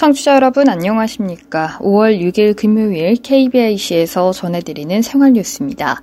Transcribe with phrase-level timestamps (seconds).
[0.00, 1.76] 청취자 여러분 안녕하십니까.
[1.82, 6.00] 5월 6일 금요일 KBIC에서 전해드리는 생활뉴스입니다.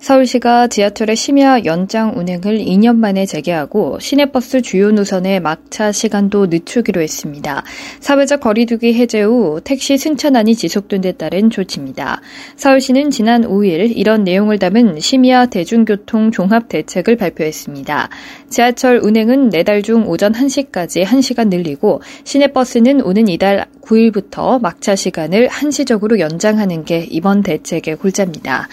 [0.00, 7.62] 서울시가 지하철의 심야 연장 운행을 2년 만에 재개하고 시내버스 주요 노선의 막차 시간도 늦추기로 했습니다.
[8.00, 12.22] 사회적 거리두기 해제 후 택시 승차난이 지속된 데 따른 조치입니다.
[12.56, 18.08] 서울시는 지난 5일 이런 내용을 담은 심야 대중교통 종합 대책을 발표했습니다.
[18.48, 26.18] 지하철 운행은 내달 중 오전 1시까지 1시간 늘리고 시내버스는 오는 이달 9일부터 막차 시간을 한시적으로
[26.20, 28.66] 연장하는 게 이번 대책의 골자입니다.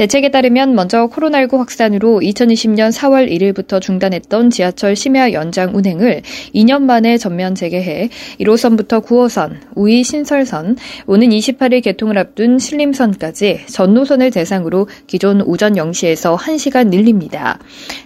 [0.00, 6.22] 대책에 따르면 먼저 코로나19 확산으로 2020년 4월 1일부터 중단했던 지하철 심야 연장 운행을
[6.54, 8.08] 2년 만에 전면 재개해
[8.40, 16.34] 1호선부터 9호선, 우이 신설선, 오는 28일 개통을 앞둔 신림선까지 전 노선을 대상으로 기존 오전 0시에서
[16.38, 17.58] 1시간 늘립니다.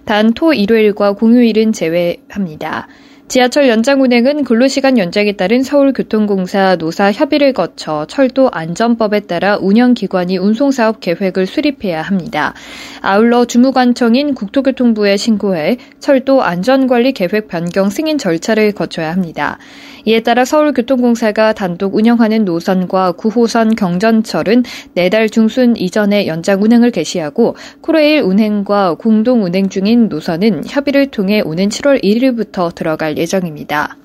[0.05, 2.89] 단 토 일요일과 공휴일은 제외합니다.
[3.27, 11.01] 지하철 연장 운행은 근로시간 연장에 따른 서울교통공사 노사 협의를 거쳐 철도 안전법에 따라 운영기관이 운송사업
[11.01, 12.53] 계획을 수립해야 합니다.
[13.01, 19.59] 아울러 주무관청인 국토교통부에 신고해 철도 안전관리 계획 변경 승인 절차를 거쳐야 합니다.
[20.07, 28.21] 이에 따라 서울교통공사가 단독 운영하는 노선과 9호선 경전철은 내달 중순 이전에 연장 운행을 개시하고 코레일
[28.21, 33.97] 운행과 공동 운행 중인 노선은 협의를 통해 오는 7월 1일부터 들어갈 예정입니다.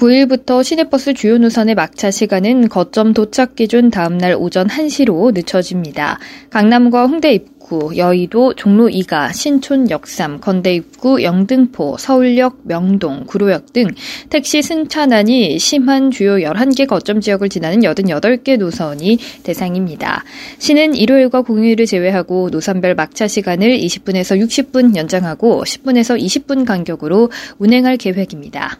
[0.00, 6.18] 9일부터 시내버스 주요 노선의 막차 시간은 거점 도착 기준 다음날 오전 1시로 늦춰집니다.
[6.48, 7.59] 강남과 홍대 입구,
[7.96, 13.86] 여의도, 종로 2가, 신촌 역삼, 건대 입구, 영등포, 서울역, 명동, 구로역 등
[14.28, 20.24] 택시 승차난이 심한 주요 11개 거점 지역을 지나는 88개 노선이 대상입니다.
[20.58, 28.78] 시는 일요일과 공휴일을 제외하고 노선별 막차 시간을 20분에서 60분 연장하고 10분에서 20분 간격으로 운행할 계획입니다.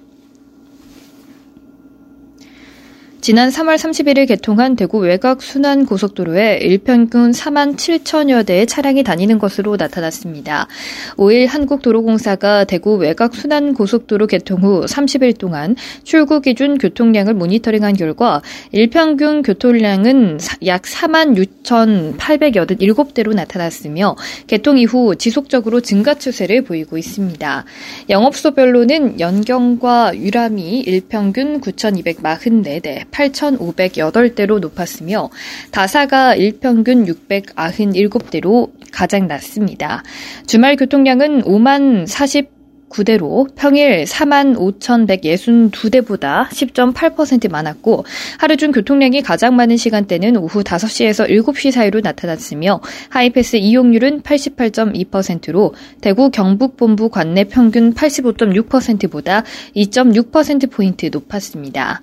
[3.22, 9.76] 지난 3월 31일 개통한 대구 외곽 순환 고속도로에 일평균 4만 7천여 대의 차량이 다니는 것으로
[9.76, 10.68] 나타났습니다.
[11.16, 18.40] 5일 한국도로공사가 대구 외곽 순환 고속도로 개통 후 30일 동안 출구 기준 교통량을 모니터링한 결과
[18.72, 24.16] 일평균 교통량은 약 4만 6,887대로 나타났으며
[24.46, 27.66] 개통 이후 지속적으로 증가 추세를 보이고 있습니다.
[28.08, 35.30] 영업소별로는 연경과 유람이 일평균 9,244대, 8,508대로 높았으며
[35.70, 40.02] 다사가 일평균 697대로 가장 낮습니다.
[40.46, 42.60] 주말 교통량은 5만 40
[42.90, 48.04] 9대로 평일 4만 5,162대보다 10.8% 많았고
[48.38, 56.30] 하루 중 교통량이 가장 많은 시간대는 오후 5시에서 7시 사이로 나타났으며 하이패스 이용률은 88.2%로 대구
[56.30, 59.44] 경북본부 관내 평균 85.6%보다
[59.76, 62.02] 2.6%포인트 높았습니다.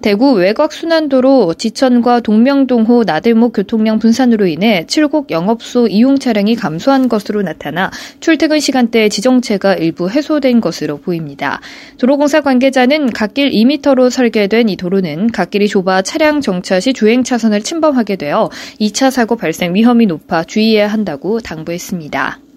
[0.00, 7.42] 대구 외곽 순환도로 지천과 동명동호 나들목 교통량 분산으로 인해 칠곡 영업소 이용 차량이 감소한 것으로
[7.42, 11.60] 나타나 출퇴근 시간대에 지정체가 일부 해소된 것으로 보입니다.
[11.98, 18.16] 도로공사 관계자는 갓길 2m로 설계된 이 도로는 갓길이 좁아 차량 정차 시 주행 차선을 침범하게
[18.16, 22.47] 되어 2차 사고 발생 위험이 높아 주의해야 한다고 당부했습니다.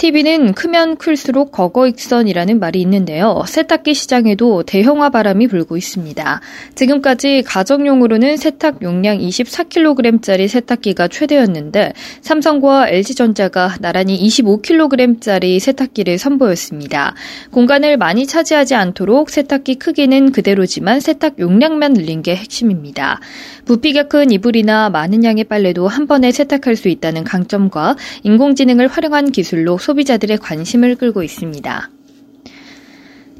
[0.00, 3.44] TV는 크면 클수록 거거익선이라는 말이 있는데요.
[3.46, 6.40] 세탁기 시장에도 대형화 바람이 불고 있습니다.
[6.74, 17.14] 지금까지 가정용으로는 세탁 용량 24kg짜리 세탁기가 최대였는데 삼성과 LG전자가 나란히 25kg짜리 세탁기를 선보였습니다.
[17.50, 23.20] 공간을 많이 차지하지 않도록 세탁기 크기는 그대로지만 세탁 용량만 늘린 게 핵심입니다.
[23.66, 29.76] 부피가 큰 이불이나 많은 양의 빨래도 한 번에 세탁할 수 있다는 강점과 인공지능을 활용한 기술로
[29.90, 31.90] 소비자들의 관심을 끌고 있습니다.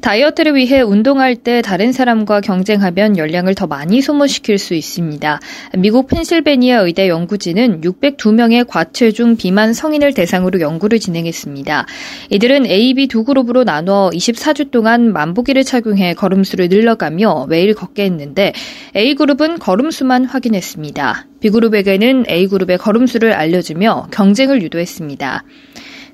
[0.01, 5.39] 다이어트를 위해 운동할 때 다른 사람과 경쟁하면 열량을 더 많이 소모시킬 수 있습니다.
[5.77, 11.85] 미국 펜실베니아 의대 연구진은 602명의 과체중 비만 성인을 대상으로 연구를 진행했습니다.
[12.31, 18.53] 이들은 A, B 두 그룹으로 나눠 24주 동안 만보기를 착용해 걸음수를 늘려가며 매일 걷게 했는데
[18.95, 21.27] A그룹은 걸음수만 확인했습니다.
[21.41, 25.43] B그룹에게는 A그룹의 걸음수를 알려주며 경쟁을 유도했습니다.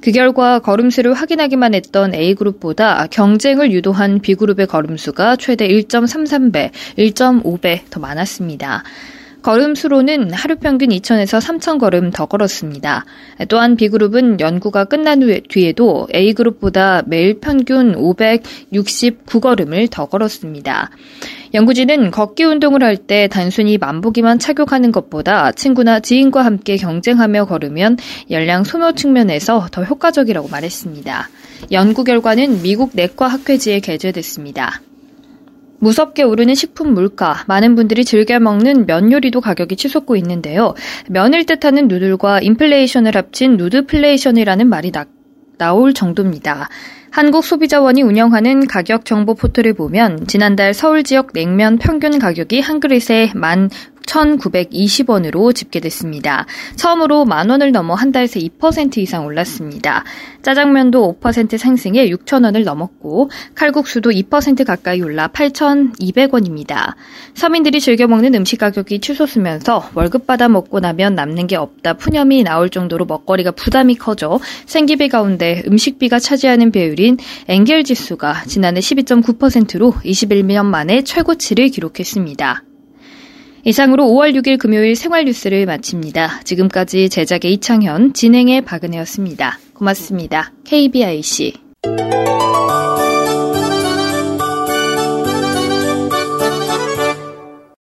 [0.01, 8.83] 그 결과 걸음수를 확인하기만 했던 A그룹보다 경쟁을 유도한 B그룹의 걸음수가 최대 1.33배, 1.5배 더 많았습니다.
[9.41, 13.05] 걸음 수로는 하루 평균 2,000에서 3,000 걸음 더 걸었습니다.
[13.47, 20.89] 또한 B그룹은 연구가 끝난 뒤에도 A그룹보다 매일 평균 569걸음을 더 걸었습니다.
[21.53, 27.97] 연구진은 걷기 운동을 할 때 단순히 만보기만 착용하는 것보다 친구나 지인과 함께 경쟁하며 걸으면
[28.29, 31.29] 열량 소모 측면에서 더 효과적이라고 말했습니다.
[31.71, 34.81] 연구 결과는 미국 내과 학회지에 게재됐습니다.
[35.79, 40.73] 무섭게 오르는 식품 물가, 많은 분들이 즐겨 먹는 면 요리도 가격이 치솟고 있는데요.
[41.07, 45.05] 면을 뜻하는 누들과 인플레이션을 합친 누드플레이션이라는 말이 나,
[45.57, 46.69] 나올 정도입니다.
[47.11, 53.69] 한국소비자원이 운영하는 가격 정보 포털을 보면 지난달 서울 지역 냉면 평균 가격이 한 그릇에 만
[54.07, 56.45] 1,920원으로 집계됐습니다.
[56.75, 60.03] 처음으로 만 원을 넘어 한 달 새 2% 이상 올랐습니다.
[60.41, 66.93] 짜장면도 5% 상승해 6,000원을 넘었고 칼국수도 2% 가까이 올라 8,200원입니다.
[67.33, 72.69] 서민들이 즐겨 먹는 음식 가격이 치솟으면서 월급 받아 먹고 나면 남는 게 없다 푸념이 나올
[72.69, 77.17] 정도로 먹거리가 부담이 커져 생기비 가운데 음식비가 차지하는 비율인
[77.47, 82.66] 엔겔 지수가 지난해 12.9%로 21년 만에 최고치를 기록했습니다.
[83.67, 86.39] 이상으로 5월 6일 금요일 생활 뉴스를 마칩니다.
[86.45, 89.59] 지금까지 제작의 이창현, 진행의 박은혜였습니다.
[89.73, 90.53] 고맙습니다.
[90.63, 91.51] KBIC.